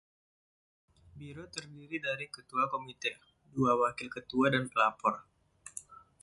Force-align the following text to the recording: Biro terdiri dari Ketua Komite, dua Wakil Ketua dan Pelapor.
Biro 1.17 1.45
terdiri 1.53 1.97
dari 2.05 2.25
Ketua 2.33 2.63
Komite, 2.73 3.11
dua 3.53 3.71
Wakil 3.81 4.09
Ketua 4.15 4.45
dan 4.53 4.63
Pelapor. 4.71 5.15